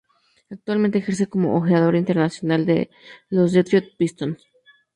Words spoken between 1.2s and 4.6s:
como ojeador internacional de los Detroit Pistons.